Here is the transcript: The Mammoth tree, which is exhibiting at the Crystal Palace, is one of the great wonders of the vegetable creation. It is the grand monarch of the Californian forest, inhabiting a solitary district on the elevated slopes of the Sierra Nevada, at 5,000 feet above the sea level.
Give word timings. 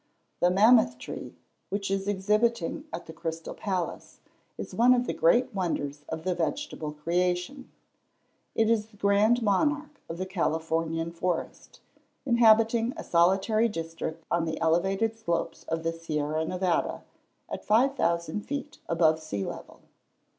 The 0.39 0.49
Mammoth 0.49 0.97
tree, 0.97 1.35
which 1.69 1.91
is 1.91 2.07
exhibiting 2.07 2.85
at 2.91 3.05
the 3.05 3.13
Crystal 3.13 3.53
Palace, 3.53 4.17
is 4.57 4.73
one 4.73 4.95
of 4.95 5.05
the 5.05 5.13
great 5.13 5.53
wonders 5.53 6.05
of 6.09 6.23
the 6.23 6.33
vegetable 6.33 6.91
creation. 6.93 7.71
It 8.55 8.67
is 8.67 8.87
the 8.87 8.97
grand 8.97 9.43
monarch 9.43 10.01
of 10.09 10.17
the 10.17 10.25
Californian 10.25 11.11
forest, 11.11 11.81
inhabiting 12.25 12.95
a 12.97 13.03
solitary 13.03 13.69
district 13.69 14.25
on 14.31 14.45
the 14.45 14.59
elevated 14.59 15.15
slopes 15.19 15.65
of 15.65 15.83
the 15.83 15.93
Sierra 15.93 16.45
Nevada, 16.45 17.03
at 17.47 17.63
5,000 17.63 18.41
feet 18.41 18.79
above 18.89 19.17
the 19.17 19.21
sea 19.21 19.45
level. 19.45 19.81